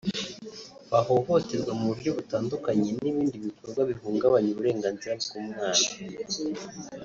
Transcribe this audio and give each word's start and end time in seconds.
bahohoterwa 0.91 1.71
mu 1.79 1.85
buryo 1.91 2.11
butandukanye 2.17 2.89
n’ibindi 3.01 3.37
bikorwa 3.45 3.81
bihungabanya 3.89 4.49
uburenganzira 4.51 5.11
bw’umwana 5.23 5.89